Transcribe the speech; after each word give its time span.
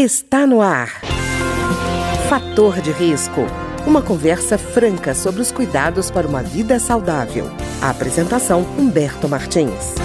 Está 0.00 0.46
no 0.46 0.62
ar. 0.62 1.00
Fator 2.28 2.80
de 2.80 2.92
risco. 2.92 3.40
Uma 3.84 4.00
conversa 4.00 4.56
franca 4.56 5.12
sobre 5.12 5.40
os 5.40 5.50
cuidados 5.50 6.08
para 6.08 6.24
uma 6.24 6.40
vida 6.40 6.78
saudável. 6.78 7.46
A 7.82 7.90
apresentação 7.90 8.62
Humberto 8.78 9.28
Martins. 9.28 9.96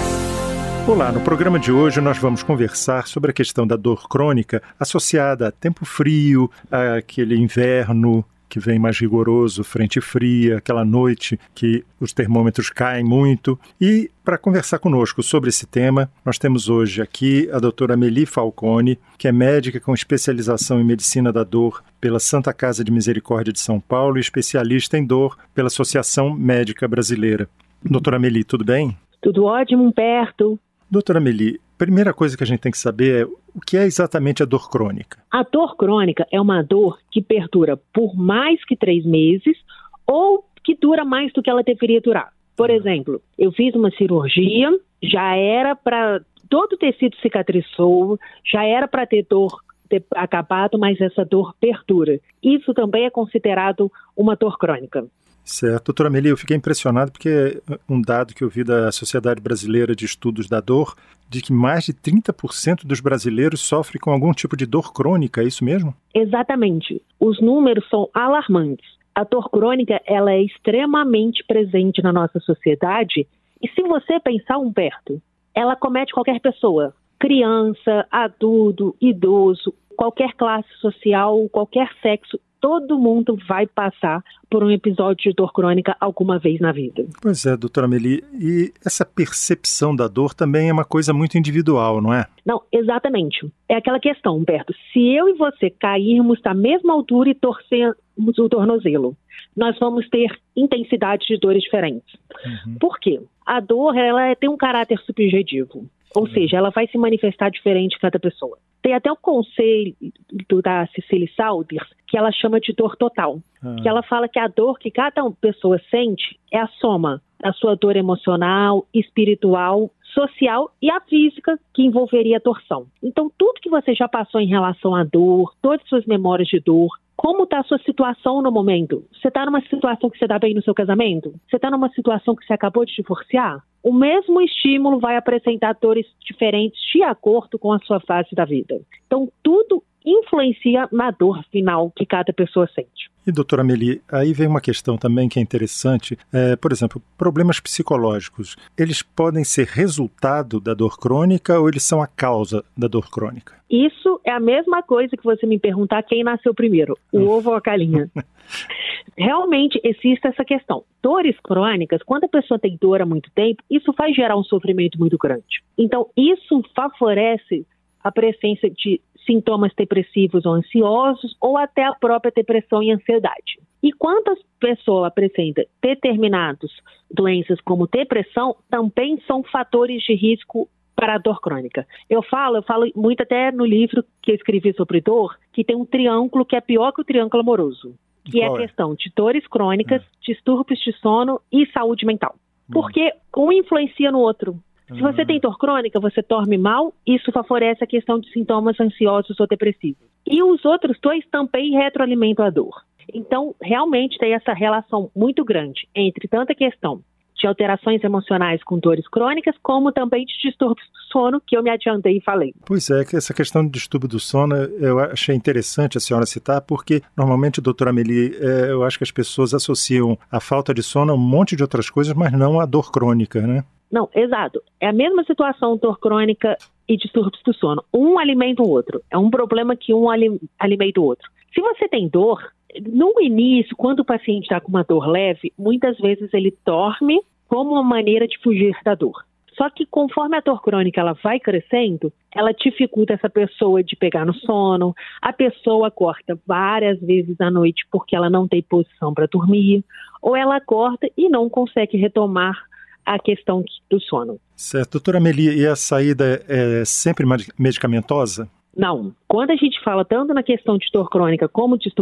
Olá, 0.88 1.12
no 1.12 1.20
programa 1.20 1.60
de 1.60 1.70
hoje 1.70 2.00
nós 2.00 2.18
vamos 2.18 2.42
conversar 2.42 3.06
sobre 3.06 3.30
a 3.30 3.32
questão 3.32 3.64
da 3.64 3.76
dor 3.76 4.08
crônica 4.08 4.60
associada 4.80 5.46
a 5.46 5.52
tempo 5.52 5.84
frio, 5.84 6.50
aquele 6.98 7.36
inverno 7.36 8.24
que 8.54 8.60
vem 8.60 8.78
mais 8.78 8.96
rigoroso, 8.96 9.64
frente 9.64 10.00
fria, 10.00 10.58
aquela 10.58 10.84
noite 10.84 11.36
que 11.52 11.84
os 11.98 12.12
termômetros 12.12 12.70
caem 12.70 13.02
muito. 13.02 13.58
E 13.80 14.08
para 14.24 14.38
conversar 14.38 14.78
conosco 14.78 15.24
sobre 15.24 15.48
esse 15.48 15.66
tema, 15.66 16.08
nós 16.24 16.38
temos 16.38 16.68
hoje 16.68 17.02
aqui 17.02 17.50
a 17.52 17.58
doutora 17.58 17.96
Meli 17.96 18.24
Falcone, 18.24 18.96
que 19.18 19.26
é 19.26 19.32
médica 19.32 19.80
com 19.80 19.92
especialização 19.92 20.80
em 20.80 20.84
medicina 20.84 21.32
da 21.32 21.42
dor 21.42 21.82
pela 22.00 22.20
Santa 22.20 22.52
Casa 22.52 22.84
de 22.84 22.92
Misericórdia 22.92 23.52
de 23.52 23.58
São 23.58 23.80
Paulo 23.80 24.18
e 24.18 24.20
especialista 24.20 24.96
em 24.96 25.04
dor 25.04 25.36
pela 25.52 25.66
Associação 25.66 26.32
Médica 26.32 26.86
Brasileira. 26.86 27.48
Doutora 27.82 28.20
Meli, 28.20 28.44
tudo 28.44 28.64
bem? 28.64 28.96
Tudo 29.20 29.46
ótimo, 29.46 29.92
perto. 29.92 30.60
Doutora 30.94 31.18
Meli, 31.18 31.60
primeira 31.76 32.14
coisa 32.14 32.36
que 32.36 32.44
a 32.44 32.46
gente 32.46 32.60
tem 32.60 32.70
que 32.70 32.78
saber 32.78 33.22
é 33.22 33.24
o 33.24 33.60
que 33.60 33.76
é 33.76 33.82
exatamente 33.82 34.44
a 34.44 34.46
dor 34.46 34.70
crônica. 34.70 35.18
A 35.28 35.42
dor 35.42 35.76
crônica 35.76 36.24
é 36.30 36.40
uma 36.40 36.62
dor 36.62 37.00
que 37.10 37.20
perdura 37.20 37.76
por 37.92 38.14
mais 38.14 38.64
que 38.64 38.76
três 38.76 39.04
meses 39.04 39.58
ou 40.06 40.44
que 40.62 40.76
dura 40.76 41.04
mais 41.04 41.32
do 41.32 41.42
que 41.42 41.50
ela 41.50 41.64
deveria 41.64 42.00
durar. 42.00 42.32
Por 42.56 42.70
uhum. 42.70 42.76
exemplo, 42.76 43.20
eu 43.36 43.50
fiz 43.50 43.74
uma 43.74 43.90
cirurgia, 43.90 44.70
já 45.02 45.34
era 45.34 45.74
para. 45.74 46.20
Todo 46.48 46.74
o 46.74 46.78
tecido 46.78 47.16
cicatrizou, 47.16 48.16
já 48.44 48.64
era 48.64 48.86
para 48.86 49.04
ter 49.04 49.26
dor 49.28 49.64
ter 49.88 50.04
acabado, 50.14 50.78
mas 50.78 51.00
essa 51.00 51.24
dor 51.24 51.56
perdura. 51.60 52.20
Isso 52.40 52.72
também 52.72 53.04
é 53.04 53.10
considerado 53.10 53.90
uma 54.16 54.36
dor 54.36 54.56
crônica. 54.58 55.04
Certo. 55.44 55.86
Doutora 55.86 56.08
Amelie, 56.08 56.30
eu 56.30 56.36
fiquei 56.36 56.56
impressionado 56.56 57.12
porque 57.12 57.62
um 57.88 58.00
dado 58.00 58.34
que 58.34 58.42
eu 58.42 58.48
vi 58.48 58.64
da 58.64 58.90
Sociedade 58.90 59.40
Brasileira 59.40 59.94
de 59.94 60.06
Estudos 60.06 60.48
da 60.48 60.60
Dor 60.60 60.96
de 61.28 61.42
que 61.42 61.52
mais 61.52 61.84
de 61.84 61.92
30% 61.92 62.84
dos 62.84 63.00
brasileiros 63.00 63.60
sofrem 63.60 64.00
com 64.00 64.10
algum 64.10 64.32
tipo 64.32 64.56
de 64.56 64.66
dor 64.66 64.92
crônica, 64.92 65.42
é 65.42 65.44
isso 65.44 65.64
mesmo? 65.64 65.94
Exatamente. 66.14 67.02
Os 67.18 67.40
números 67.40 67.88
são 67.88 68.08
alarmantes. 68.14 68.86
A 69.14 69.24
dor 69.24 69.50
crônica 69.50 70.00
ela 70.06 70.32
é 70.32 70.42
extremamente 70.42 71.44
presente 71.44 72.02
na 72.02 72.12
nossa 72.12 72.40
sociedade 72.40 73.26
e 73.62 73.68
se 73.68 73.82
você 73.82 74.20
pensar 74.20 74.58
um 74.58 74.72
perto, 74.72 75.20
ela 75.54 75.76
comete 75.76 76.12
qualquer 76.12 76.40
pessoa, 76.40 76.94
criança, 77.18 78.06
adulto, 78.10 78.94
idoso, 79.00 79.72
qualquer 79.96 80.34
classe 80.34 80.68
social, 80.80 81.48
qualquer 81.48 81.88
sexo, 82.02 82.38
todo 82.64 82.98
mundo 82.98 83.36
vai 83.46 83.66
passar 83.66 84.24
por 84.48 84.64
um 84.64 84.70
episódio 84.70 85.30
de 85.30 85.36
dor 85.36 85.52
crônica 85.52 85.94
alguma 86.00 86.38
vez 86.38 86.58
na 86.60 86.72
vida. 86.72 87.04
Pois 87.20 87.44
é, 87.44 87.54
doutora 87.58 87.86
Meli, 87.86 88.24
e 88.32 88.72
essa 88.82 89.04
percepção 89.04 89.94
da 89.94 90.08
dor 90.08 90.32
também 90.32 90.70
é 90.70 90.72
uma 90.72 90.86
coisa 90.86 91.12
muito 91.12 91.36
individual, 91.36 92.00
não 92.00 92.10
é? 92.10 92.24
Não, 92.42 92.62
exatamente. 92.72 93.52
É 93.68 93.74
aquela 93.76 94.00
questão, 94.00 94.38
Humberto, 94.38 94.72
se 94.90 95.14
eu 95.14 95.28
e 95.28 95.34
você 95.34 95.68
cairmos 95.68 96.40
da 96.40 96.54
mesma 96.54 96.94
altura 96.94 97.28
e 97.28 97.34
torcermos 97.34 98.38
o 98.38 98.48
tornozelo, 98.48 99.14
nós 99.54 99.78
vamos 99.78 100.08
ter 100.08 100.34
intensidades 100.56 101.26
de 101.26 101.36
dores 101.38 101.62
diferentes. 101.62 102.14
Uhum. 102.46 102.76
Por 102.80 102.98
quê? 102.98 103.20
A 103.44 103.60
dor, 103.60 103.94
ela 103.94 104.34
tem 104.36 104.48
um 104.48 104.56
caráter 104.56 104.98
subjetivo. 105.00 105.84
Ou 106.16 106.26
seja, 106.30 106.56
ela 106.56 106.70
vai 106.70 106.86
se 106.86 106.96
manifestar 106.96 107.50
diferente 107.50 107.96
em 107.96 108.00
cada 108.00 108.18
pessoa. 108.18 108.56
Tem 108.84 108.92
até 108.92 109.10
o 109.10 109.16
conceito 109.16 110.60
da 110.62 110.86
Cecily 110.88 111.32
Saunders 111.34 111.88
que 112.06 112.18
ela 112.18 112.30
chama 112.30 112.60
de 112.60 112.74
dor 112.74 112.96
total. 112.96 113.38
Ah. 113.62 113.76
Que 113.80 113.88
ela 113.88 114.02
fala 114.02 114.28
que 114.28 114.38
a 114.38 114.46
dor 114.46 114.78
que 114.78 114.90
cada 114.90 115.22
pessoa 115.40 115.80
sente 115.90 116.38
é 116.52 116.58
a 116.58 116.68
soma 116.68 117.22
da 117.40 117.50
sua 117.54 117.74
dor 117.76 117.96
emocional, 117.96 118.86
espiritual, 118.92 119.90
social 120.12 120.70
e 120.82 120.90
a 120.90 121.00
física 121.00 121.58
que 121.72 121.82
envolveria 121.82 122.36
a 122.36 122.40
torção. 122.40 122.86
Então, 123.02 123.32
tudo 123.38 123.60
que 123.62 123.70
você 123.70 123.94
já 123.94 124.06
passou 124.06 124.38
em 124.38 124.48
relação 124.48 124.94
à 124.94 125.02
dor, 125.02 125.54
todas 125.62 125.80
as 125.80 125.88
suas 125.88 126.04
memórias 126.04 126.48
de 126.48 126.60
dor, 126.60 126.90
como 127.16 127.44
está 127.44 127.60
a 127.60 127.64
sua 127.64 127.78
situação 127.78 128.42
no 128.42 128.50
momento? 128.50 129.04
Você 129.12 129.28
está 129.28 129.46
numa 129.46 129.60
situação 129.62 130.10
que 130.10 130.18
você 130.18 130.24
está 130.24 130.38
bem 130.38 130.54
no 130.54 130.62
seu 130.62 130.74
casamento? 130.74 131.34
Você 131.48 131.56
está 131.56 131.70
numa 131.70 131.88
situação 131.90 132.34
que 132.34 132.44
você 132.44 132.52
acabou 132.52 132.84
de 132.84 132.94
divorciar? 132.94 133.62
O 133.82 133.92
mesmo 133.92 134.40
estímulo 134.40 134.98
vai 134.98 135.16
apresentar 135.16 135.76
dores 135.80 136.06
diferentes 136.20 136.80
de 136.92 137.02
acordo 137.02 137.58
com 137.58 137.72
a 137.72 137.78
sua 137.80 138.00
fase 138.00 138.34
da 138.34 138.44
vida. 138.44 138.80
Então, 139.06 139.28
tudo 139.42 139.82
influencia 140.04 140.88
na 140.92 141.10
dor 141.10 141.42
final 141.50 141.90
que 141.94 142.04
cada 142.04 142.32
pessoa 142.32 142.68
sente. 142.74 143.10
E, 143.26 143.32
doutora 143.32 143.62
Amelie, 143.62 144.02
aí 144.10 144.34
vem 144.34 144.46
uma 144.46 144.60
questão 144.60 144.98
também 144.98 145.28
que 145.28 145.38
é 145.38 145.42
interessante. 145.42 146.18
É, 146.32 146.56
por 146.56 146.72
exemplo, 146.72 147.00
problemas 147.16 147.58
psicológicos, 147.58 148.54
eles 148.76 149.00
podem 149.00 149.42
ser 149.44 149.66
resultado 149.66 150.60
da 150.60 150.74
dor 150.74 150.98
crônica 150.98 151.58
ou 151.58 151.68
eles 151.68 151.82
são 151.82 152.02
a 152.02 152.06
causa 152.06 152.62
da 152.76 152.86
dor 152.86 153.10
crônica? 153.10 153.54
Isso 153.70 154.20
é 154.24 154.30
a 154.30 154.38
mesma 154.38 154.82
coisa 154.82 155.16
que 155.16 155.24
você 155.24 155.46
me 155.46 155.58
perguntar 155.58 156.02
quem 156.02 156.22
nasceu 156.22 156.54
primeiro, 156.54 156.98
o 157.10 157.18
hum. 157.18 157.28
ovo 157.28 157.50
ou 157.50 157.56
a 157.56 157.60
galinha. 157.60 158.10
Realmente 159.16 159.80
existe 159.82 160.26
essa 160.26 160.44
questão. 160.44 160.84
Dores 161.02 161.36
crônicas, 161.42 162.02
quando 162.02 162.24
a 162.24 162.28
pessoa 162.28 162.58
tem 162.58 162.76
dor 162.80 163.00
há 163.00 163.06
muito 163.06 163.30
tempo, 163.34 163.62
isso 163.70 163.92
vai 163.96 164.12
gerar 164.12 164.36
um 164.36 164.44
sofrimento 164.44 164.98
muito 164.98 165.16
grande. 165.16 165.62
Então, 165.78 166.08
isso 166.16 166.62
favorece 166.74 167.66
a 168.02 168.12
presença 168.12 168.68
de 168.68 169.00
sintomas 169.24 169.72
depressivos 169.76 170.44
ou 170.44 170.54
ansiosos, 170.54 171.36
ou 171.40 171.56
até 171.56 171.84
a 171.84 171.94
própria 171.94 172.32
depressão 172.34 172.82
e 172.82 172.92
ansiedade. 172.92 173.58
E 173.82 173.92
quando 173.92 174.28
a 174.28 174.36
pessoa 174.58 175.08
apresenta 175.08 175.66
determinadas 175.82 176.70
doenças 177.10 177.60
como 177.60 177.86
depressão, 177.86 178.56
também 178.70 179.20
são 179.26 179.42
fatores 179.42 180.02
de 180.02 180.14
risco 180.14 180.68
para 180.96 181.16
a 181.16 181.18
dor 181.18 181.40
crônica. 181.40 181.86
Eu 182.08 182.22
falo, 182.22 182.56
eu 182.56 182.62
falo 182.62 182.90
muito 182.94 183.22
até 183.22 183.50
no 183.52 183.64
livro 183.64 184.04
que 184.22 184.30
eu 184.30 184.34
escrevi 184.34 184.72
sobre 184.74 185.00
dor, 185.00 185.36
que 185.52 185.64
tem 185.64 185.76
um 185.76 185.84
triângulo 185.84 186.44
que 186.44 186.56
é 186.56 186.60
pior 186.60 186.92
que 186.92 187.02
o 187.02 187.04
triângulo 187.04 187.42
amoroso, 187.42 187.94
que 188.24 188.40
é 188.40 188.48
a 188.48 188.52
é? 188.52 188.56
questão 188.56 188.94
de 188.94 189.12
dores 189.14 189.46
crônicas, 189.46 190.02
é. 190.02 190.06
distúrbios 190.22 190.80
de 190.80 190.92
sono 190.98 191.40
e 191.52 191.66
saúde 191.66 192.06
mental. 192.06 192.34
Hum. 192.68 192.72
Porque 192.72 193.12
um 193.36 193.52
influencia 193.52 194.10
no 194.10 194.20
outro. 194.20 194.58
Se 194.88 195.00
você 195.00 195.24
tem 195.24 195.40
dor 195.40 195.58
crônica, 195.58 195.98
você 195.98 196.22
dorme 196.22 196.58
mal, 196.58 196.92
isso 197.06 197.32
favorece 197.32 197.82
a 197.82 197.86
questão 197.86 198.18
de 198.18 198.30
sintomas 198.30 198.78
ansiosos 198.78 199.38
ou 199.40 199.46
depressivos. 199.46 200.06
E 200.26 200.42
os 200.42 200.64
outros 200.64 200.98
dois 201.00 201.24
também 201.30 201.72
retroalimentam 201.72 202.44
a 202.44 202.50
dor. 202.50 202.82
Então, 203.12 203.54
realmente 203.62 204.18
tem 204.18 204.34
essa 204.34 204.52
relação 204.52 205.10
muito 205.14 205.44
grande 205.44 205.88
entre 205.94 206.28
tanta 206.28 206.54
questão 206.54 207.02
de 207.36 207.46
alterações 207.46 208.02
emocionais 208.02 208.62
com 208.64 208.78
dores 208.78 209.06
crônicas, 209.08 209.54
como 209.62 209.92
também 209.92 210.24
de 210.24 210.32
distúrbios 210.42 210.86
do 210.86 211.12
sono, 211.12 211.42
que 211.46 211.56
eu 211.56 211.62
me 211.62 211.68
adiantei 211.68 212.16
e 212.16 212.20
falei. 212.22 212.54
Pois 212.64 212.88
é, 212.88 213.02
essa 213.02 213.34
questão 213.34 213.64
de 213.64 213.70
distúrbio 213.70 214.08
do 214.08 214.18
sono 214.18 214.54
eu 214.54 214.98
achei 214.98 215.34
interessante 215.34 215.98
a 215.98 216.00
senhora 216.00 216.24
citar, 216.24 216.62
porque 216.62 217.02
normalmente, 217.16 217.60
doutora 217.60 217.90
Amelie, 217.90 218.34
é, 218.40 218.70
eu 218.70 218.82
acho 218.82 218.96
que 218.96 219.04
as 219.04 219.10
pessoas 219.10 219.52
associam 219.52 220.16
a 220.30 220.40
falta 220.40 220.72
de 220.72 220.82
sono 220.82 221.12
a 221.12 221.14
um 221.14 221.18
monte 221.18 221.54
de 221.54 221.62
outras 221.62 221.90
coisas, 221.90 222.14
mas 222.14 222.32
não 222.32 222.58
a 222.58 222.64
dor 222.64 222.90
crônica, 222.90 223.42
né? 223.46 223.64
Não, 223.94 224.10
exato. 224.12 224.60
É 224.80 224.88
a 224.88 224.92
mesma 224.92 225.22
situação 225.22 225.76
dor 225.76 226.00
crônica 226.00 226.56
e 226.88 226.96
distúrbios 226.96 227.40
do 227.44 227.54
sono. 227.54 227.84
Um 227.94 228.18
alimenta 228.18 228.60
o 228.60 228.68
outro. 228.68 229.00
É 229.08 229.16
um 229.16 229.30
problema 229.30 229.76
que 229.76 229.94
um 229.94 230.08
alimenta 230.10 231.00
o 231.00 231.04
outro. 231.04 231.30
Se 231.54 231.60
você 231.60 231.86
tem 231.86 232.08
dor, 232.08 232.42
no 232.90 233.12
início, 233.20 233.76
quando 233.76 234.00
o 234.00 234.04
paciente 234.04 234.42
está 234.42 234.60
com 234.60 234.70
uma 234.70 234.82
dor 234.82 235.06
leve, 235.06 235.52
muitas 235.56 235.96
vezes 235.98 236.34
ele 236.34 236.52
dorme 236.66 237.20
como 237.46 237.70
uma 237.70 237.84
maneira 237.84 238.26
de 238.26 238.36
fugir 238.40 238.76
da 238.84 238.96
dor. 238.96 239.24
Só 239.56 239.70
que 239.70 239.86
conforme 239.86 240.36
a 240.36 240.40
dor 240.40 240.60
crônica 240.60 241.00
ela 241.00 241.12
vai 241.22 241.38
crescendo, 241.38 242.12
ela 242.34 242.50
dificulta 242.50 243.12
essa 243.12 243.30
pessoa 243.30 243.80
de 243.80 243.94
pegar 243.94 244.26
no 244.26 244.34
sono. 244.34 244.92
A 245.22 245.32
pessoa 245.32 245.88
corta 245.88 246.36
várias 246.44 247.00
vezes 247.00 247.40
à 247.40 247.48
noite 247.48 247.86
porque 247.92 248.16
ela 248.16 248.28
não 248.28 248.48
tem 248.48 248.60
posição 248.60 249.14
para 249.14 249.28
dormir, 249.28 249.84
ou 250.20 250.34
ela 250.34 250.60
corta 250.60 251.08
e 251.16 251.28
não 251.28 251.48
consegue 251.48 251.96
retomar 251.96 252.60
a 253.04 253.18
questão 253.18 253.64
do 253.90 254.00
sono. 254.00 254.38
Certo. 254.56 254.92
Doutora 254.92 255.18
Amelia, 255.18 255.52
e 255.52 255.66
a 255.66 255.76
saída 255.76 256.44
é 256.48 256.84
sempre 256.84 257.26
medicamentosa? 257.58 258.48
Não. 258.76 259.14
Quando 259.28 259.50
a 259.50 259.56
gente 259.56 259.82
fala 259.82 260.04
tanto 260.04 260.34
na 260.34 260.42
questão 260.42 260.76
de 260.76 260.86
dor 260.92 261.08
crônica 261.08 261.48
como 261.48 261.78
de 261.78 261.90
de 261.90 261.94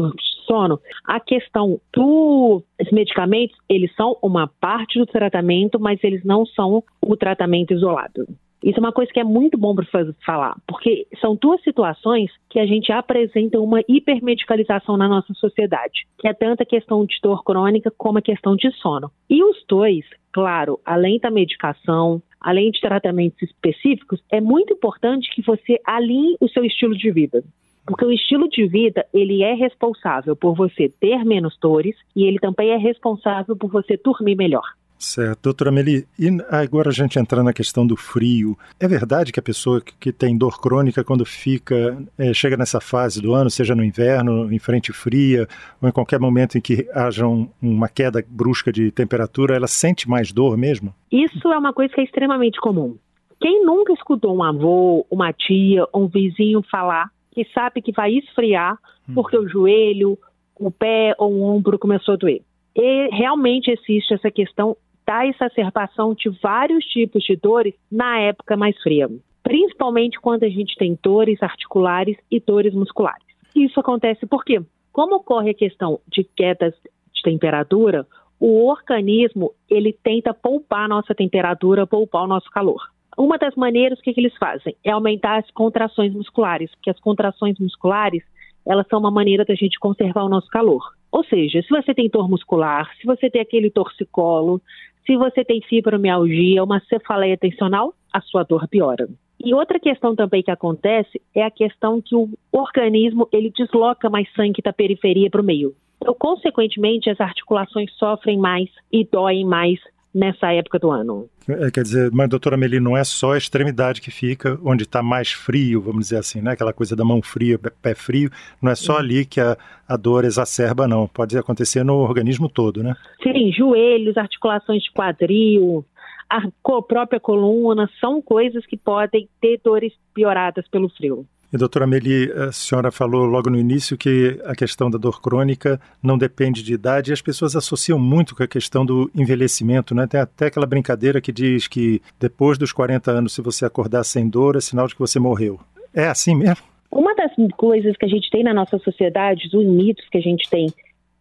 sono, 0.47 0.81
a 1.05 1.21
questão 1.21 1.81
dos 1.93 2.63
medicamentos, 2.91 3.57
eles 3.69 3.95
são 3.95 4.17
uma 4.23 4.49
parte 4.61 4.99
do 4.99 5.07
tratamento, 5.07 5.79
mas 5.79 6.03
eles 6.03 6.25
não 6.25 6.45
são 6.47 6.83
o 7.01 7.17
tratamento 7.17 7.73
isolado. 7.73 8.27
Isso 8.63 8.79
é 8.79 8.81
uma 8.81 8.93
coisa 8.93 9.13
que 9.13 9.19
é 9.19 9.25
muito 9.25 9.59
bom 9.59 9.75
para 9.75 9.87
falar, 10.25 10.57
porque 10.69 11.07
são 11.21 11.35
duas 11.35 11.61
situações 11.63 12.31
que 12.49 12.61
a 12.61 12.67
gente 12.67 12.93
apresenta 12.93 13.59
uma 13.59 13.81
hipermedicalização 13.89 14.97
na 14.97 15.09
nossa 15.09 15.35
sociedade, 15.35 16.07
que 16.19 16.29
é 16.29 16.33
tanto 16.33 16.63
a 16.63 16.67
questão 16.67 17.05
de 17.05 17.17
dor 17.21 17.43
crônica 17.43 17.93
como 17.99 18.19
a 18.19 18.23
questão 18.23 18.55
de 18.55 18.71
sono. 18.77 19.11
E 19.29 19.43
os 19.43 19.57
dois, 19.69 20.05
claro, 20.33 20.81
além 20.85 21.19
da 21.19 21.31
medicação, 21.31 22.23
além 22.41 22.71
de 22.71 22.81
tratamentos 22.81 23.41
específicos, 23.43 24.23
é 24.31 24.41
muito 24.41 24.73
importante 24.73 25.31
que 25.35 25.43
você 25.43 25.79
alinhe 25.87 26.37
o 26.41 26.49
seu 26.49 26.65
estilo 26.65 26.97
de 26.97 27.11
vida. 27.11 27.45
Porque 27.87 28.05
o 28.05 28.13
estilo 28.13 28.49
de 28.49 28.67
vida, 28.67 29.05
ele 29.13 29.43
é 29.43 29.55
responsável 29.55 30.37
por 30.37 30.55
você 30.55 30.89
ter 30.89 31.25
menos 31.25 31.59
dores 31.61 31.97
e 32.15 32.25
ele 32.25 32.39
também 32.39 32.71
é 32.71 32.77
responsável 32.77 33.57
por 33.57 33.71
você 33.71 33.97
dormir 33.97 34.37
melhor. 34.37 34.65
Certo. 35.03 35.43
Doutora 35.43 35.73
Meli, 35.73 36.07
e 36.17 36.29
agora 36.49 36.91
a 36.91 36.93
gente 36.93 37.19
entrando 37.19 37.47
na 37.47 37.53
questão 37.53 37.85
do 37.85 37.97
frio, 37.97 38.57
é 38.79 38.87
verdade 38.87 39.33
que 39.33 39.41
a 39.41 39.43
pessoa 39.43 39.81
que 39.81 40.13
tem 40.13 40.39
dor 40.39 40.61
crônica, 40.61 41.03
quando 41.03 41.25
fica, 41.25 41.99
é, 42.17 42.33
chega 42.33 42.57
nessa 42.57 42.81
fase 42.81 43.21
do 43.21 43.35
ano, 43.35 43.51
seja 43.51 43.75
no 43.75 43.85
inverno, 43.85 44.53
em 44.53 44.61
frente 44.61 44.93
fria, 44.93 45.49
ou 45.83 45.89
em 45.89 45.93
qualquer 45.93 46.21
momento 46.21 46.57
em 46.57 46.61
que 46.61 46.89
haja 46.95 47.27
um, 47.27 47.49
uma 47.61 47.89
queda 47.89 48.25
brusca 48.29 48.71
de 48.73 48.93
temperatura, 48.93 49.57
ela 49.57 49.67
sente 49.67 50.09
mais 50.09 50.31
dor 50.31 50.57
mesmo? 50.57 50.95
Isso 51.11 51.53
é 51.53 51.59
uma 51.59 51.73
coisa 51.73 51.93
que 51.93 52.01
é 52.01 52.05
extremamente 52.05 52.61
comum. 52.61 52.97
Quem 53.41 53.67
nunca 53.67 53.93
escutou 53.93 54.37
um 54.37 54.43
avô, 54.45 55.05
uma 55.11 55.33
tia, 55.33 55.85
um 55.93 56.07
vizinho 56.07 56.63
falar 56.71 57.11
que 57.33 57.45
sabe 57.53 57.83
que 57.83 57.91
vai 57.91 58.13
esfriar 58.13 58.79
hum. 59.09 59.15
porque 59.15 59.37
o 59.37 59.49
joelho, 59.49 60.17
o 60.55 60.71
pé 60.71 61.13
ou 61.19 61.33
o 61.33 61.43
ombro 61.43 61.77
começou 61.77 62.15
a 62.15 62.17
doer? 62.17 62.43
E 62.77 63.09
realmente 63.11 63.69
existe 63.69 64.15
essa 64.15 64.31
questão 64.31 64.77
da 65.07 65.27
exacerbação 65.27 66.15
de 66.15 66.29
vários 66.43 66.85
tipos 66.85 67.23
de 67.25 67.37
dores 67.37 67.75
na 67.91 68.19
época 68.19 68.57
mais 68.57 68.81
fria, 68.83 69.09
principalmente 69.43 70.21
quando 70.21 70.45
a 70.45 70.49
gente 70.49 70.77
tem 70.77 70.99
dores 71.03 71.43
articulares 71.43 72.17
e 72.31 72.41
dores 72.41 72.75
musculares. 72.75 73.25
Isso 73.55 73.79
acontece 73.81 74.27
porque, 74.27 74.61
como 74.93 75.17
ocorre 75.17 75.51
a 75.51 75.55
questão 75.55 76.01
de 76.09 76.25
quedas 76.25 76.75
de 77.13 77.23
temperatura, 77.23 78.07
o 78.41 78.67
organismo 78.69 79.53
ele 79.71 79.97
tenta 80.03 80.35
poupar 80.35 80.85
a 80.85 80.89
nossa 80.89 81.15
temperatura, 81.15 81.87
poupar 81.87 82.25
o 82.25 82.27
nosso 82.27 82.51
calor. 82.51 82.81
Uma 83.17 83.37
das 83.37 83.55
maneiras 83.55 84.01
que, 84.01 84.13
que 84.13 84.21
eles 84.21 84.37
fazem 84.39 84.75
é 84.83 84.91
aumentar 84.91 85.39
as 85.39 85.51
contrações 85.51 86.15
musculares, 86.15 86.71
porque 86.75 86.91
as 86.91 86.99
contrações 86.99 87.59
musculares 87.59 88.23
elas 88.67 88.87
são 88.89 88.99
uma 88.99 89.11
maneira 89.11 89.45
da 89.45 89.55
gente 89.55 89.79
conservar 89.79 90.25
o 90.25 90.29
nosso 90.29 90.49
calor. 90.49 90.83
Ou 91.13 91.23
seja, 91.25 91.61
se 91.63 91.69
você 91.69 91.95
tem 91.95 92.09
dor 92.09 92.29
muscular, 92.29 92.91
se 92.99 93.07
você 93.07 93.29
tem 93.29 93.43
aquele 93.43 93.71
torcicolo, 93.71 94.63
se 95.05 95.15
você 95.17 95.45
tem 95.45 95.61
fibromialgia, 95.61 96.65
uma 96.65 96.81
cefaleia 96.81 97.37
tensional, 97.37 97.93
a 98.11 98.21
sua 98.23 98.43
dor 98.43 98.67
piora. 98.67 99.07
E 99.45 99.53
outra 99.53 99.79
questão 99.79 100.15
também 100.15 100.43
que 100.43 100.51
acontece 100.51 101.21
é 101.35 101.43
a 101.43 101.51
questão 101.51 102.01
que 102.01 102.15
o 102.15 102.29
organismo 102.51 103.29
ele 103.33 103.51
desloca 103.51 104.09
mais 104.09 104.33
sangue 104.35 104.63
da 104.63 104.73
periferia 104.73 105.29
para 105.29 105.41
o 105.41 105.45
meio. 105.45 105.75
Então, 106.01 106.15
consequentemente, 106.19 107.11
as 107.11 107.21
articulações 107.21 107.93
sofrem 107.95 108.39
mais 108.39 108.69
e 108.91 109.05
doem 109.05 109.45
mais 109.45 109.79
nessa 110.15 110.53
época 110.53 110.79
do 110.79 110.91
ano. 110.91 111.29
É, 111.49 111.71
quer 111.71 111.83
dizer, 111.83 112.11
mas 112.13 112.29
doutora 112.29 112.57
Meli, 112.57 112.79
não 112.79 112.97
é 112.97 113.05
só 113.05 113.33
a 113.33 113.39
extremidade 113.39 114.01
que 114.01 114.11
fica 114.11 114.59
onde 114.65 114.85
está 114.85 115.03
mais 115.03 115.33
frio, 115.33 115.81
vamos 115.81 116.05
dizer 116.05 116.19
assim, 116.19 116.41
né? 116.41 116.53
Aquela 116.53 116.73
coisa 116.73 116.95
da 116.95 117.05
mão 117.05 117.23
fria, 117.23 117.59
pé 117.59 117.95
frio, 117.95 118.31
não 118.61 118.71
é 118.71 118.75
só 118.75 118.99
ali 118.99 119.25
que 119.25 119.41
a, 119.41 119.57
a 119.89 119.97
dor 119.97 120.25
exacerba, 120.25 120.87
não. 120.87 121.09
Pode 121.09 121.37
acontecer 121.37 121.85
no 121.85 121.97
organismo 121.97 122.49
todo, 122.49 122.83
né? 122.83 122.95
Sim, 123.23 123.53
joelhos, 123.53 124.17
articulações 124.17 124.83
de 124.83 124.93
quadril, 124.93 125.85
a 126.29 126.41
própria 126.83 127.21
coluna, 127.21 127.89
são 128.01 128.23
coisas 128.23 128.65
que 128.67 128.77
podem 128.77 129.29
ter 129.41 129.61
dores 129.63 129.93
pioradas 130.15 130.67
pelo 130.69 130.89
frio. 130.89 131.27
E 131.53 131.59
doutora 131.59 131.87
Meli, 131.87 132.33
a 132.33 132.51
senhora 132.51 132.91
falou 132.91 133.27
logo 133.27 133.51
no 133.51 133.59
início 133.59 133.99
que 133.99 134.41
a 134.47 134.55
questão 134.55 134.91
da 134.91 134.97
dor 134.97 135.21
crônica 135.21 135.79
não 136.03 136.17
depende 136.17 136.63
de 136.63 136.73
idade 136.73 137.11
e 137.11 137.13
as 137.13 137.21
pessoas 137.21 137.55
associam 137.55 137.99
muito 137.99 138.35
com 138.35 138.43
a 138.43 138.49
questão 138.49 138.87
do 138.87 139.11
envelhecimento, 139.15 139.95
né? 139.95 140.07
Tem 140.07 140.19
até 140.19 140.47
aquela 140.47 140.65
brincadeira 140.65 141.21
que 141.21 141.31
diz 141.31 141.69
que 141.69 142.01
depois 142.19 142.57
dos 142.57 142.73
40 142.73 143.11
anos, 143.11 143.35
se 143.35 143.43
você 143.43 143.67
acordar 143.67 144.03
sem 144.03 144.31
dor, 144.31 144.57
é 144.57 144.63
sinal 144.63 144.87
de 144.87 144.95
que 144.95 145.01
você 145.01 145.21
morreu. 145.21 145.61
É 145.95 146.07
assim 146.07 146.35
mesmo? 146.35 146.65
Uma 146.91 147.15
das 147.15 147.33
coisas 147.59 147.99
que 147.99 148.07
a 148.07 148.09
gente 148.09 148.31
tem 148.31 148.43
na 148.43 148.55
nossa 148.55 148.79
sociedade, 148.79 149.55
os 149.55 149.67
mitos 149.67 150.09
que 150.09 150.17
a 150.17 150.23
gente 150.23 150.49
tem 150.49 150.73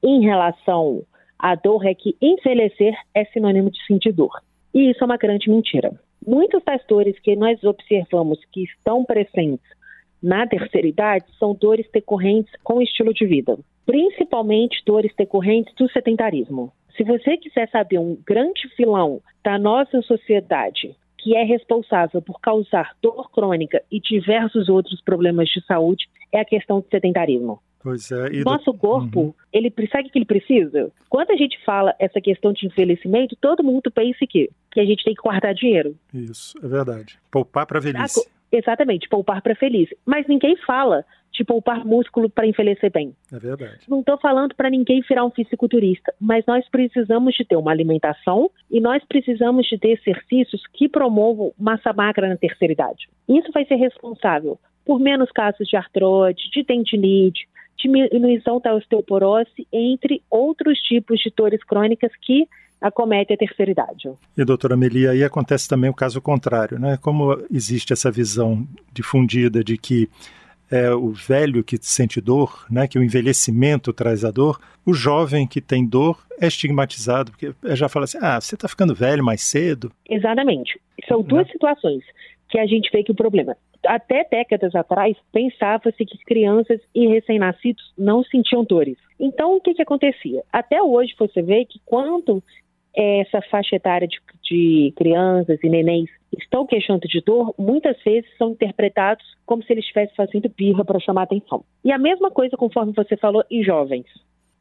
em 0.01 0.21
relação 0.21 1.03
à 1.37 1.55
dor 1.55 1.85
é 1.85 1.93
que 1.93 2.15
envelhecer 2.21 2.93
é 3.13 3.25
sinônimo 3.25 3.69
de 3.69 3.85
sentir 3.85 4.13
dor. 4.13 4.31
E 4.73 4.91
isso 4.91 5.03
é 5.03 5.05
uma 5.05 5.17
grande 5.17 5.49
mentira. 5.49 5.91
Muitas 6.25 6.63
das 6.63 6.81
dores 6.87 7.19
que 7.19 7.35
nós 7.35 7.61
observamos 7.65 8.39
que 8.53 8.63
estão 8.63 9.03
presentes 9.03 9.80
na 10.21 10.45
terceira 10.45 10.87
idade 10.87 11.25
são 11.39 11.53
dores 11.53 11.87
decorrentes 11.91 12.53
com 12.63 12.75
o 12.75 12.81
estilo 12.81 13.13
de 13.13 13.25
vida, 13.25 13.57
principalmente 13.85 14.83
dores 14.85 15.11
decorrentes 15.17 15.73
do 15.75 15.89
sedentarismo. 15.91 16.71
Se 16.95 17.03
você 17.03 17.37
quiser 17.37 17.69
saber 17.69 17.99
um 17.99 18.17
grande 18.25 18.69
vilão 18.77 19.21
da 19.43 19.57
nossa 19.57 20.01
sociedade 20.01 20.95
que 21.17 21.35
é 21.35 21.43
responsável 21.43 22.21
por 22.21 22.39
causar 22.41 22.95
dor 23.01 23.29
crônica 23.31 23.81
e 23.91 23.99
diversos 23.99 24.69
outros 24.69 25.01
problemas 25.01 25.49
de 25.49 25.63
saúde, 25.65 26.07
é 26.31 26.39
a 26.39 26.45
questão 26.45 26.79
do 26.79 26.87
sedentarismo. 26.89 27.59
Pois 27.83 28.11
é. 28.11 28.27
E 28.33 28.43
Nosso 28.43 28.73
corpo, 28.73 29.19
uhum. 29.19 29.33
ele 29.51 29.73
sabe 29.91 30.07
o 30.07 30.11
que 30.11 30.19
ele 30.19 30.25
precisa? 30.25 30.91
Quando 31.09 31.31
a 31.31 31.35
gente 31.35 31.57
fala 31.65 31.95
essa 31.99 32.21
questão 32.21 32.53
de 32.53 32.67
envelhecimento, 32.67 33.35
todo 33.39 33.63
mundo 33.63 33.89
pensa 33.91 34.19
que, 34.27 34.49
que 34.71 34.79
a 34.79 34.85
gente 34.85 35.03
tem 35.03 35.15
que 35.15 35.21
guardar 35.21 35.53
dinheiro. 35.53 35.95
Isso, 36.13 36.53
é 36.63 36.67
verdade. 36.67 37.19
Poupar 37.31 37.65
para 37.65 37.79
velhice. 37.79 38.27
Exatamente, 38.51 39.07
poupar 39.07 39.41
para 39.41 39.55
feliz. 39.55 39.89
Mas 40.05 40.27
ninguém 40.27 40.55
fala 40.57 41.05
de 41.31 41.45
poupar 41.45 41.85
músculo 41.85 42.29
para 42.29 42.45
envelhecer 42.45 42.91
bem. 42.91 43.15
É 43.31 43.39
verdade. 43.39 43.79
Não 43.87 44.01
estou 44.01 44.17
falando 44.17 44.53
para 44.53 44.69
ninguém 44.69 45.01
virar 45.07 45.25
um 45.25 45.31
fisiculturista, 45.31 46.13
mas 46.19 46.45
nós 46.45 46.67
precisamos 46.69 47.33
de 47.35 47.45
ter 47.45 47.55
uma 47.55 47.71
alimentação 47.71 48.51
e 48.69 48.81
nós 48.81 49.01
precisamos 49.05 49.65
de 49.67 49.77
ter 49.77 49.99
exercícios 49.99 50.61
que 50.73 50.89
promovam 50.89 51.53
massa 51.57 51.93
magra 51.93 52.27
na 52.27 52.35
terceira 52.35 52.73
idade. 52.73 53.07
Isso 53.29 53.51
vai 53.53 53.65
ser 53.65 53.75
responsável 53.75 54.59
por 54.85 54.99
menos 54.99 55.31
casos 55.31 55.67
de 55.67 55.77
artrose, 55.77 56.49
de 56.51 56.63
tendinite, 56.63 57.47
diminuição 57.81 58.59
da 58.59 58.73
osteoporose, 58.75 59.67
entre 59.71 60.21
outros 60.29 60.79
tipos 60.79 61.19
de 61.19 61.31
dores 61.35 61.63
crônicas 61.63 62.11
que 62.21 62.47
acomete 62.79 63.33
a 63.33 63.37
terceira 63.37 63.71
idade. 63.71 64.09
E, 64.35 64.43
doutora 64.43 64.75
Melia, 64.75 65.11
aí 65.11 65.23
acontece 65.23 65.69
também 65.69 65.89
o 65.89 65.93
caso 65.93 66.19
contrário, 66.19 66.79
né? 66.79 66.97
Como 66.99 67.37
existe 67.53 67.93
essa 67.93 68.09
visão 68.09 68.67
difundida 68.91 69.63
de 69.63 69.77
que 69.77 70.09
é 70.71 70.89
o 70.89 71.11
velho 71.11 71.63
que 71.63 71.77
sente 71.81 72.21
dor, 72.21 72.65
né, 72.71 72.87
que 72.87 72.97
o 72.97 73.03
envelhecimento 73.03 73.91
traz 73.91 74.23
a 74.23 74.31
dor, 74.31 74.57
o 74.85 74.93
jovem 74.93 75.45
que 75.45 75.59
tem 75.59 75.85
dor 75.85 76.25
é 76.39 76.47
estigmatizado, 76.47 77.31
porque 77.31 77.53
já 77.75 77.89
fala 77.89 78.05
assim, 78.05 78.17
ah, 78.21 78.39
você 78.39 78.55
está 78.55 78.69
ficando 78.69 78.95
velho 78.95 79.21
mais 79.21 79.41
cedo. 79.41 79.91
Exatamente. 80.09 80.79
São 81.09 81.21
duas 81.21 81.45
né? 81.45 81.51
situações 81.51 82.03
que 82.49 82.57
a 82.57 82.65
gente 82.65 82.89
vê 82.89 83.03
que 83.03 83.11
o 83.11 83.15
problema. 83.15 83.55
Até 83.85 84.23
décadas 84.29 84.75
atrás, 84.75 85.17
pensava-se 85.31 86.05
que 86.05 86.17
crianças 86.25 86.79
e 86.93 87.07
recém-nascidos 87.07 87.93
não 87.97 88.23
sentiam 88.23 88.63
dores. 88.63 88.97
Então, 89.19 89.55
o 89.55 89.61
que, 89.61 89.73
que 89.73 89.81
acontecia? 89.81 90.43
Até 90.51 90.81
hoje, 90.81 91.15
você 91.17 91.41
vê 91.41 91.65
que 91.65 91.79
quando 91.85 92.43
essa 92.95 93.41
faixa 93.43 93.75
etária 93.75 94.07
de, 94.07 94.19
de 94.43 94.93
crianças 94.95 95.59
e 95.63 95.69
nenéns 95.69 96.09
estão 96.37 96.65
queixando 96.65 97.07
de 97.07 97.21
dor, 97.21 97.53
muitas 97.57 97.97
vezes 98.03 98.29
são 98.37 98.51
interpretados 98.51 99.25
como 99.45 99.63
se 99.63 99.71
eles 99.71 99.83
estivessem 99.83 100.15
fazendo 100.15 100.49
birra 100.49 100.83
para 100.83 100.99
chamar 100.99 101.23
atenção. 101.23 101.63
E 101.83 101.91
a 101.91 101.97
mesma 101.97 102.29
coisa, 102.29 102.57
conforme 102.57 102.93
você 102.93 103.15
falou, 103.17 103.43
em 103.49 103.63
jovens. 103.63 104.05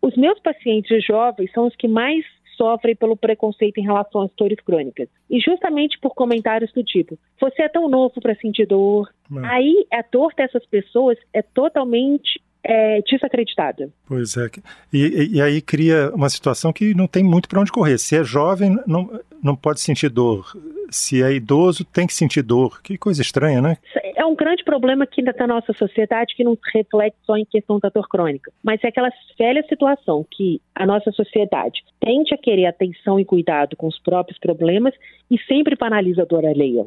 Os 0.02 0.16
meus 0.16 0.40
pacientes 0.40 1.04
jovens 1.04 1.50
são 1.52 1.66
os 1.66 1.76
que 1.76 1.86
mais 1.86 2.24
sofrem 2.60 2.94
pelo 2.94 3.16
preconceito 3.16 3.78
em 3.78 3.84
relação 3.84 4.20
às 4.20 4.30
dores 4.36 4.60
crônicas. 4.60 5.08
E 5.30 5.40
justamente 5.40 5.98
por 5.98 6.14
comentários 6.14 6.70
do 6.72 6.84
tipo: 6.84 7.18
você 7.40 7.62
é 7.62 7.68
tão 7.70 7.88
novo 7.88 8.20
para 8.20 8.34
sentir 8.34 8.66
dor. 8.66 9.08
Não. 9.30 9.42
Aí 9.46 9.86
a 9.90 10.04
dor 10.12 10.34
dessas 10.36 10.66
pessoas 10.66 11.16
é 11.32 11.40
totalmente 11.40 12.38
é, 12.62 13.00
desacreditada. 13.02 13.88
Pois 14.06 14.36
é. 14.36 14.50
E, 14.92 15.36
e, 15.36 15.40
aí 15.40 15.62
cria 15.62 16.10
uma 16.14 16.28
situação 16.28 16.70
que 16.70 16.94
não 16.94 17.06
tem 17.06 17.24
muito 17.24 17.48
para 17.48 17.60
onde 17.60 17.72
correr. 17.72 17.96
Se 17.96 18.16
é 18.16 18.22
jovem, 18.22 18.78
não, 18.86 19.18
não 19.42 19.56
pode 19.56 19.80
sentir 19.80 20.10
dor. 20.10 20.54
Se 20.90 21.22
é 21.22 21.32
idoso, 21.32 21.84
tem 21.84 22.06
que 22.06 22.12
sentir 22.12 22.42
dor. 22.42 22.82
Que 22.82 22.98
coisa 22.98 23.22
estranha, 23.22 23.62
né? 23.62 23.78
É 24.20 24.26
um 24.26 24.36
grande 24.36 24.62
problema 24.62 25.04
aqui 25.04 25.22
na 25.22 25.46
nossa 25.46 25.72
sociedade 25.72 26.34
que 26.36 26.44
não 26.44 26.54
reflete 26.74 27.16
só 27.24 27.38
em 27.38 27.44
questão 27.46 27.78
da 27.78 27.88
dor 27.88 28.06
crônica, 28.06 28.52
mas 28.62 28.78
é 28.84 28.88
aquela 28.88 29.08
velha 29.38 29.64
situação 29.66 30.26
que 30.30 30.60
a 30.74 30.84
nossa 30.84 31.10
sociedade 31.10 31.82
tende 31.98 32.34
a 32.34 32.36
querer 32.36 32.66
atenção 32.66 33.18
e 33.18 33.24
cuidado 33.24 33.74
com 33.76 33.88
os 33.88 33.98
próprios 33.98 34.38
problemas 34.38 34.92
e 35.30 35.38
sempre 35.44 35.74
banaliza 35.74 36.20
a 36.20 36.26
dor 36.26 36.44
alheia 36.44 36.86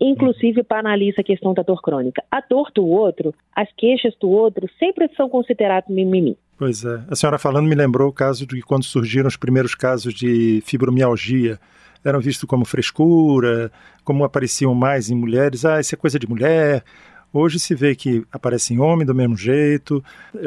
inclusive 0.00 0.64
banaliza 0.68 1.20
a 1.20 1.24
questão 1.24 1.54
da 1.54 1.62
dor 1.62 1.80
crônica. 1.80 2.22
A 2.30 2.40
dor 2.40 2.72
do 2.74 2.84
outro, 2.84 3.32
as 3.54 3.68
queixas 3.76 4.14
do 4.20 4.28
outro, 4.28 4.68
sempre 4.78 5.08
são 5.16 5.28
consideradas 5.28 5.88
mimimi. 5.88 6.36
Pois 6.58 6.84
é. 6.84 7.04
A 7.08 7.14
senhora 7.14 7.38
falando 7.38 7.68
me 7.68 7.74
lembrou 7.74 8.08
o 8.08 8.12
caso 8.12 8.46
de 8.46 8.60
quando 8.62 8.84
surgiram 8.84 9.28
os 9.28 9.36
primeiros 9.36 9.74
casos 9.74 10.12
de 10.12 10.60
fibromialgia. 10.64 11.58
Eram 12.06 12.20
vistos 12.20 12.48
como 12.48 12.64
frescura, 12.64 13.72
como 14.04 14.22
apareciam 14.22 14.72
mais 14.76 15.10
em 15.10 15.16
mulheres. 15.16 15.64
Ah, 15.64 15.80
isso 15.80 15.92
é 15.92 15.98
coisa 15.98 16.20
de 16.20 16.28
mulher. 16.28 16.84
Hoje 17.32 17.58
se 17.58 17.74
vê 17.74 17.96
que 17.96 18.24
aparece 18.30 18.72
em 18.72 18.78
homem 18.78 19.04
do 19.04 19.12
mesmo 19.12 19.36
jeito. 19.36 20.00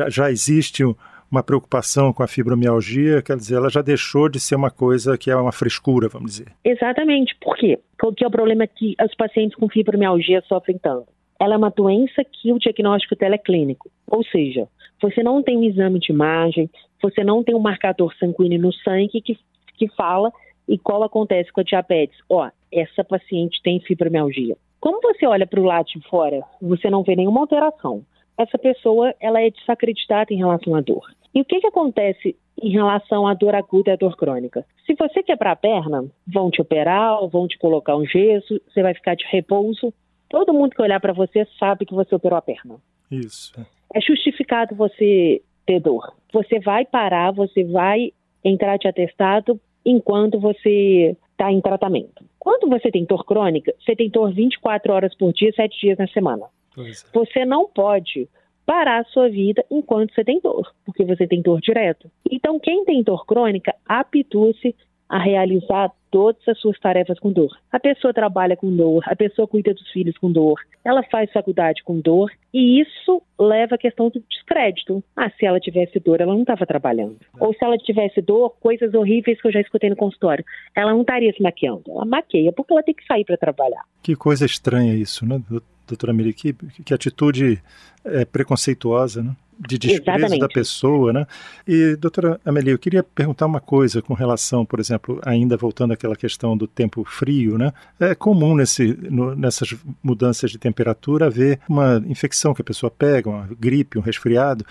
Já 0.08 0.32
existe 0.32 0.86
uma 1.30 1.44
preocupação 1.44 2.14
com 2.14 2.24
a 2.24 2.28
fibromialgia, 2.28 3.22
quer 3.22 3.36
dizer, 3.36 3.56
ela 3.56 3.70
já 3.70 3.82
deixou 3.82 4.30
de 4.30 4.40
ser 4.40 4.56
uma 4.56 4.72
coisa 4.72 5.18
que 5.18 5.30
é 5.30 5.36
uma 5.36 5.52
frescura, 5.52 6.08
vamos 6.08 6.32
dizer. 6.32 6.48
Exatamente. 6.64 7.36
Por 7.42 7.58
quê? 7.58 7.78
Que 8.16 8.24
é 8.24 8.28
o 8.28 8.32
problema 8.32 8.66
que 8.66 8.96
os 9.04 9.16
pacientes 9.16 9.58
com 9.58 9.68
fibromialgia 9.68 10.42
sofrem 10.48 10.78
tanto? 10.78 11.08
Ela 11.40 11.56
é 11.56 11.58
uma 11.58 11.70
doença 11.70 12.24
que 12.24 12.54
o 12.54 12.58
diagnóstico 12.58 13.18
dela 13.18 13.36
é 13.36 13.38
clínico. 13.38 13.92
Ou 14.08 14.24
seja, 14.24 14.66
você 15.02 15.22
não 15.22 15.44
tem 15.44 15.58
um 15.58 15.64
exame 15.64 16.00
de 16.00 16.12
imagem, 16.12 16.70
você 17.02 17.22
não 17.22 17.44
tem 17.44 17.54
um 17.54 17.60
marcador 17.60 18.14
sanguíneo 18.18 18.60
no 18.60 18.74
sangue 18.74 19.22
que, 19.22 19.38
que 19.78 19.88
fala 19.96 20.32
e 20.70 20.78
qual 20.78 21.02
acontece 21.04 21.52
com 21.52 21.62
a 21.62 21.64
diabetes. 21.64 22.18
Ó, 22.30 22.48
essa 22.72 23.04
paciente 23.04 23.60
tem 23.64 23.82
fibromialgia. 23.82 24.56
Como 24.80 25.02
você 25.02 25.26
olha 25.26 25.48
para 25.48 25.60
o 25.60 25.66
lado 25.66 25.88
de 25.88 26.00
fora, 26.08 26.42
você 26.62 26.90
não 26.90 27.04
vê 27.04 27.16
nenhuma 27.16 27.42
alteração. 27.42 28.04
Essa 28.38 28.58
pessoa 28.58 29.14
ela 29.20 29.42
é 29.42 29.50
desacreditada 29.50 30.32
em 30.32 30.38
relação 30.38 30.76
à 30.76 30.82
dor. 30.82 31.04
E 31.34 31.42
o 31.42 31.46
que, 31.46 31.60
que 31.60 31.68
acontece 31.68 32.36
em 32.62 32.70
relação 32.70 33.28
à 33.28 33.34
dor 33.34 33.56
aguda 33.56 33.90
e 33.90 33.94
à 33.94 33.96
dor 33.98 34.16
crônica? 34.16 34.64
Se 34.86 34.94
você 34.94 35.24
quebrar 35.24 35.52
a 35.52 35.56
perna, 35.56 36.06
vão 36.26 36.52
te 36.52 36.62
operar, 36.62 37.28
vão 37.28 37.48
te 37.48 37.58
colocar 37.58 37.98
um 37.98 38.06
gesso, 38.06 38.62
você 38.68 38.82
vai 38.82 38.94
ficar 38.94 39.16
de 39.16 39.26
repouso. 39.26 39.92
Todo 40.30 40.54
mundo 40.54 40.76
que 40.76 40.82
olhar 40.82 41.00
para 41.00 41.14
você 41.14 41.46
sabe 41.58 41.86
que 41.86 41.94
você 41.94 42.14
operou 42.14 42.38
a 42.38 42.42
perna. 42.42 42.76
Isso. 43.12 43.54
É 43.94 44.00
justificado 44.00 44.76
você 44.76 45.42
ter 45.66 45.80
dor. 45.80 46.14
Você 46.32 46.60
vai 46.60 46.86
parar, 46.86 47.32
você 47.32 47.64
vai 47.64 48.12
entrar 48.44 48.78
de 48.78 48.88
atestado 48.88 49.60
enquanto 49.86 50.40
você 50.40 51.16
está 51.32 51.52
em 51.52 51.62
tratamento. 51.62 52.24
Quando 52.38 52.70
você 52.70 52.92
tem 52.92 53.06
dor 53.06 53.26
crônica, 53.26 53.74
você 53.80 53.96
tem 53.96 54.10
dor 54.10 54.34
24 54.34 54.94
horas 54.94 55.16
por 55.16 55.34
dia, 55.34 55.52
7 55.54 55.80
dias 55.80 55.98
na 55.98 56.08
semana. 56.08 56.46
É. 56.78 56.92
Você 57.14 57.46
não 57.46 57.68
pode 57.68 58.28
parar 58.66 59.00
a 59.00 59.06
sua 59.06 59.30
vida 59.30 59.66
enquanto 59.72 60.14
você 60.14 60.24
tem 60.24 60.40
dor, 60.40 60.72
porque 60.86 61.04
você 61.04 61.26
tem 61.26 61.42
dor 61.42 61.60
direto. 61.60 62.10
Então, 62.30 62.60
quem 62.60 62.86
tem 62.86 63.02
dor 63.02 63.26
crônica, 63.26 63.74
habitua-se 63.86 64.76
a 65.10 65.18
realizar 65.18 65.92
todas 66.12 66.48
as 66.48 66.60
suas 66.60 66.80
tarefas 66.80 67.20
com 67.20 67.32
dor. 67.32 67.52
A 67.72 67.80
pessoa 67.80 68.14
trabalha 68.14 68.56
com 68.56 68.76
dor, 68.76 69.04
a 69.06 69.16
pessoa 69.16 69.48
cuida 69.48 69.74
dos 69.74 69.88
filhos 69.92 70.18
com 70.18 70.32
dor, 70.32 70.60
ela 70.84 71.04
faz 71.04 71.32
faculdade 71.32 71.84
com 71.84 72.00
dor, 72.00 72.32
e 72.54 72.82
isso 72.82 73.22
leva 73.40 73.76
à 73.76 73.78
questão 73.78 74.10
do 74.10 74.24
descrédito. 74.30 75.04
Ah, 75.16 75.30
se 75.32 75.46
ela 75.46 75.60
tivesse 75.60 76.00
dor, 76.00 76.22
ela 76.22 76.34
não 76.34 76.42
estava 76.42 76.66
trabalhando. 76.66 77.18
Ou 77.40 77.54
se 77.54 77.64
ela 77.64 77.78
tivesse 77.78 78.22
dor, 78.22 78.56
coisas 78.60 78.94
horríveis 78.94 79.42
que 79.42 79.48
eu 79.48 79.52
já 79.52 79.62
escutei 79.62 79.90
no 79.90 79.96
consultório, 79.96 80.44
ela 80.76 80.92
não 80.92 81.02
estaria 81.02 81.34
se 81.34 81.42
maquiando. 81.42 81.84
Ela 81.88 82.06
maqueia 82.06 82.52
porque 82.52 82.74
ela 82.74 82.84
tem 82.84 82.94
que 82.94 83.06
sair 83.06 83.26
para 83.26 83.38
trabalhar. 83.38 83.84
Que 84.02 84.16
coisa 84.16 84.46
estranha 84.46 84.94
isso, 84.96 85.26
né, 85.26 85.42
doutora 85.88 86.14
Miri? 86.14 86.34
Que, 86.34 86.54
que 86.54 86.94
atitude 86.94 87.62
é, 88.06 88.26
preconceituosa, 88.26 89.24
né? 89.24 89.36
De 89.68 89.78
desprezo 89.78 90.20
Exatamente. 90.20 90.40
da 90.42 90.48
pessoa, 90.48 91.12
né? 91.12 91.28
E, 91.68 91.96
doutora 91.98 92.40
Amelie, 92.46 92.72
eu 92.72 92.80
queria 92.80 93.04
perguntar 93.04 93.46
uma 93.46 93.60
coisa 93.60 94.02
com 94.02 94.14
relação, 94.14 94.66
por 94.66 94.80
exemplo, 94.80 95.20
ainda 95.26 95.58
voltando 95.58 95.92
àquela 95.94 96.16
questão 96.16 96.56
do 96.56 96.68
tempo 96.68 97.04
frio, 97.04 97.58
né? 97.58 97.74
É 98.00 98.16
comum 98.16 98.56
nesse, 98.56 98.98
no, 99.10 99.36
nessas 99.36 99.76
mudanças 100.02 100.52
de 100.52 100.58
temperatura 100.58 101.26
haver 101.26 101.60
uma 101.68 102.02
infecção 102.08 102.54
que 102.54 102.62
a 102.62 102.66
pessoa 102.66 102.90
pega, 102.90 103.30
uma 103.30 103.50
gripe, 103.60 103.98
um 103.98 104.02
resfriado. 104.02 104.66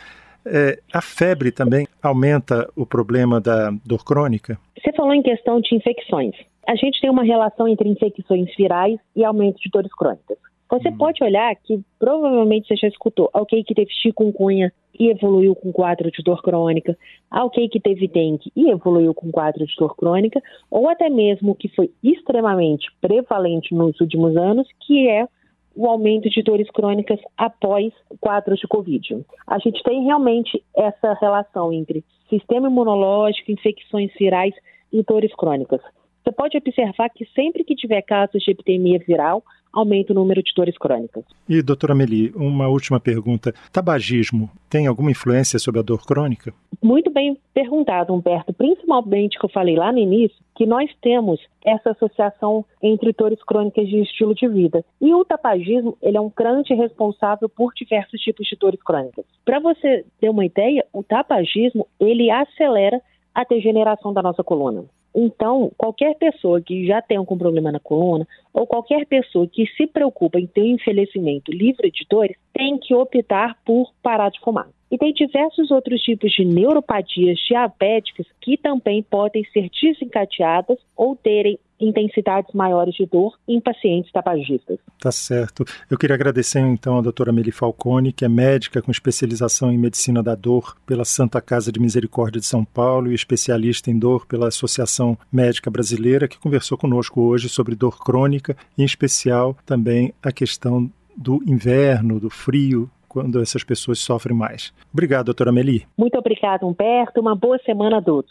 É, 0.47 0.78
a 0.92 1.02
febre 1.02 1.50
também 1.50 1.87
aumenta 2.02 2.68
o 2.75 2.87
problema 2.87 3.40
da 3.40 3.71
dor 3.85 4.04
crônica? 4.04 4.59
Você 4.83 4.92
falou 4.92 5.12
em 5.12 5.23
questão 5.23 5.61
de 5.61 5.75
infecções. 5.75 6.35
A 6.66 6.75
gente 6.75 7.00
tem 7.00 7.11
uma 7.11 7.25
relação 7.25 7.68
entre 7.68 7.88
infecções 7.88 8.54
virais 8.57 8.99
e 9.14 9.25
aumento 9.25 9.59
de 9.59 9.68
dores 9.71 9.92
crônicas. 9.95 10.38
Você 10.70 10.88
hum. 10.90 10.96
pode 10.96 11.25
olhar 11.25 11.54
que 11.56 11.80
provavelmente 11.98 12.68
você 12.68 12.76
já 12.76 12.88
escutou 12.88 13.30
alguém 13.32 13.64
que 13.64 13.75
teve 13.75 13.90
chikungunya 13.90 14.72
e 14.98 15.10
evoluiu 15.10 15.54
com 15.54 15.72
quadro 15.72 16.10
de 16.10 16.22
dor 16.22 16.42
crônica, 16.42 16.96
alguém 17.30 17.68
que 17.68 17.80
teve 17.80 18.08
dengue 18.08 18.52
e 18.54 18.70
evoluiu 18.70 19.14
com 19.14 19.30
quadro 19.30 19.64
de 19.64 19.75
dor 19.76 19.96
crônica, 19.96 20.42
ou 20.70 20.88
até 20.88 21.08
mesmo 21.08 21.54
que 21.54 21.68
foi 21.68 21.90
extremamente 22.02 22.88
prevalente 23.00 23.75
nos 23.75 23.98
últimos 24.00 24.37
anos, 24.37 24.66
que 24.87 25.08
é 25.08 25.26
o 25.75 25.87
aumento 25.87 26.28
de 26.28 26.42
dores 26.42 26.68
crônicas 26.70 27.20
após 27.37 27.92
quadros 28.20 28.58
de 28.58 28.66
Covid. 28.66 29.25
A 29.46 29.58
gente 29.58 29.82
tem 29.84 30.02
realmente 30.02 30.62
essa 30.76 31.14
relação 31.14 31.72
entre 31.72 32.04
sistema 32.28 32.66
imunológico, 32.66 33.52
infecções 33.52 34.10
virais 34.18 34.54
e 34.92 35.02
dores 35.04 35.32
crônicas. 35.37 35.80
Você 36.28 36.32
pode 36.32 36.58
observar 36.58 37.08
que 37.08 37.25
sempre 37.35 37.64
que 37.64 37.75
tiver 37.75 38.02
casos 38.02 38.42
de 38.42 38.50
epidemia 38.50 38.99
viral, 38.99 39.42
aumenta 39.73 40.12
o 40.12 40.14
número 40.14 40.42
de 40.42 40.52
dores 40.54 40.76
crônicas. 40.76 41.25
E, 41.49 41.62
doutora 41.62 41.94
Meli, 41.94 42.30
uma 42.37 42.68
última 42.68 43.00
pergunta. 43.00 43.54
Tabagismo 43.73 44.50
tem 44.68 44.87
alguma 44.87 45.11
influência 45.11 45.58
sobre 45.58 45.80
a 45.80 45.82
dor 45.82 46.04
crônica? 46.04 46.52
Muito 46.82 47.11
bem 47.11 47.38
perguntado, 47.54 48.12
Humberto. 48.12 48.52
Principalmente 48.52 49.38
que 49.38 49.47
eu 49.47 49.49
falei 49.49 49.75
lá 49.75 49.90
no 49.90 49.97
início, 49.97 50.37
que 50.54 50.66
nós 50.66 50.90
temos 51.00 51.40
essa 51.64 51.92
associação 51.92 52.62
entre 52.82 53.11
dores 53.14 53.42
crônicas 53.42 53.88
de 53.88 54.02
estilo 54.02 54.35
de 54.35 54.47
vida. 54.47 54.85
E 55.00 55.14
o 55.14 55.25
tabagismo, 55.25 55.97
ele 56.02 56.18
é 56.18 56.20
um 56.20 56.30
grande 56.37 56.75
responsável 56.75 57.49
por 57.49 57.73
diversos 57.73 58.20
tipos 58.20 58.47
de 58.47 58.54
dores 58.54 58.82
crônicas. 58.82 59.25
Para 59.47 59.61
você 59.61 60.04
ter 60.20 60.28
uma 60.28 60.44
ideia, 60.44 60.85
o 60.92 61.02
tabagismo, 61.02 61.87
ele 61.99 62.30
acelera 62.30 63.00
a 63.35 63.44
degeneração 63.44 64.12
da 64.12 64.20
nossa 64.20 64.44
coluna. 64.44 64.85
Então, 65.15 65.73
qualquer 65.77 66.15
pessoa 66.17 66.61
que 66.61 66.87
já 66.87 67.03
tem 67.03 67.17
algum 67.17 67.37
problema 67.37 67.73
na 67.73 67.81
coluna, 67.81 68.27
ou 68.53 68.67
qualquer 68.67 69.07
pessoa 69.07 69.47
que 69.47 69.67
se 69.77 69.87
preocupa 69.87 70.38
em 70.38 70.47
ter 70.47 70.62
um 70.62 70.67
envelhecimento 70.67 71.50
livre 71.50 71.91
de 71.91 72.07
dores, 72.09 72.37
tem 72.53 72.79
que 72.79 72.95
optar 72.95 73.57
por 73.65 73.93
parar 74.03 74.31
de 74.31 74.41
fumar. 74.41 74.69
E 74.91 74.97
tem 74.97 75.12
diversos 75.12 75.71
outros 75.71 76.00
tipos 76.00 76.33
de 76.33 76.45
neuropatias 76.45 77.38
diabéticas 77.47 78.27
que 78.41 78.57
também 78.57 79.03
podem 79.03 79.45
ser 79.53 79.69
desencadeadas 79.71 80.79
ou 80.97 81.15
terem 81.15 81.59
intensidades 81.80 82.52
maiores 82.54 82.94
de 82.94 83.06
dor 83.06 83.38
em 83.47 83.61
pacientes 83.61 84.11
tabagistas. 84.12 84.78
Tá 84.99 85.12
certo. 85.12 85.64
Eu 85.90 85.99
queria 85.99 86.14
agradecer 86.14 86.61
então 86.61 86.99
a 86.99 87.02
doutora 87.02 87.32
Meli 87.32 87.52
Falcone, 87.52 88.12
que 88.12 88.25
é 88.25 88.28
médica 88.28 88.82
com 88.82 88.90
especialização 88.90 89.73
em 89.73 89.78
medicina 89.78 90.23
da 90.23 90.35
dor 90.35 90.76
pela 90.87 91.04
Santa 91.04 91.40
Casa 91.40 91.70
de 91.70 91.80
Misericórdia 91.80 92.40
de 92.40 92.47
São 92.47 92.64
Paulo 92.64 93.11
e 93.11 93.14
especialista 93.14 93.90
em 93.90 93.99
dor 93.99 94.26
pela 94.26 94.49
Associação 94.49 95.16
Médica 95.32 95.70
Brasileira, 95.70 96.28
que 96.28 96.38
conversou 96.38 96.76
conosco 96.76 97.20
hoje 97.20 97.49
sobre 97.49 97.75
dor 97.75 97.99
crônica, 97.99 98.56
e 98.76 98.82
em 98.82 98.85
especial 98.85 99.56
também 99.64 100.12
a 100.23 100.32
questão 100.32 100.90
do 101.16 101.42
inverno, 101.47 102.20
do 102.20 102.30
frio, 102.30 102.90
quando 103.08 103.40
essas 103.40 103.64
pessoas 103.64 103.99
sofrem 103.99 104.37
mais. 104.37 104.73
Obrigado, 104.92 105.26
doutora 105.26 105.50
Meli. 105.50 105.87
Muito 105.97 106.16
obrigado, 106.18 106.66
Humberto. 106.66 107.20
Uma 107.20 107.35
boa 107.35 107.58
semana 107.64 107.99
a 107.99 108.02
todos. 108.02 108.30